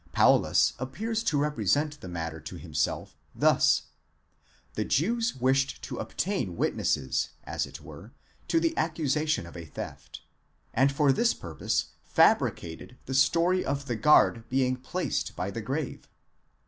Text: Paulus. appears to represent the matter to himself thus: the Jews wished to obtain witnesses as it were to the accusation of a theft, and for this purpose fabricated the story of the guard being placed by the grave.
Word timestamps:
Paulus. 0.13 0.73
appears 0.79 1.21
to 1.25 1.37
represent 1.37 2.01
the 2.01 2.07
matter 2.07 2.39
to 2.39 2.55
himself 2.57 3.15
thus: 3.35 3.83
the 4.73 4.83
Jews 4.83 5.35
wished 5.35 5.83
to 5.83 5.97
obtain 5.97 6.57
witnesses 6.57 7.29
as 7.43 7.67
it 7.67 7.81
were 7.81 8.11
to 8.47 8.59
the 8.59 8.75
accusation 8.75 9.45
of 9.45 9.55
a 9.55 9.65
theft, 9.65 10.21
and 10.73 10.91
for 10.91 11.11
this 11.11 11.35
purpose 11.35 11.89
fabricated 12.03 12.97
the 13.05 13.13
story 13.13 13.63
of 13.63 13.85
the 13.85 13.95
guard 13.95 14.49
being 14.49 14.75
placed 14.75 15.35
by 15.35 15.51
the 15.51 15.61
grave. 15.61 16.07